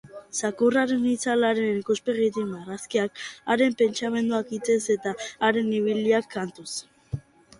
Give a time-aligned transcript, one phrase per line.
[0.47, 3.21] Zakurraren itzalaren ikuspegitik marrazkiak,
[3.55, 5.13] haren pentsamentuak hitzez eta
[5.49, 6.69] haren ibiliak kantuz.